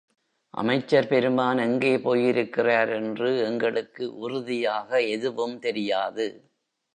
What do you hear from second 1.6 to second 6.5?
எங்கே போயிருக்கிறார் என்று எங்களுக்கு உறுதியாக எதுவும் தெரியாது.